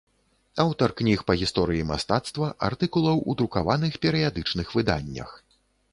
[0.63, 5.29] Аўтар кніг па гісторыі мастацтва, артыкулаў ў друкаваных перыядычных выданнях.